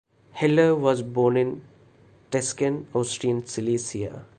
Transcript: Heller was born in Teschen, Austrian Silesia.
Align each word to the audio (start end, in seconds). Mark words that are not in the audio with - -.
Heller 0.31 0.73
was 0.73 1.03
born 1.03 1.37
in 1.37 1.61
Teschen, 2.31 2.87
Austrian 2.91 3.45
Silesia. 3.45 4.25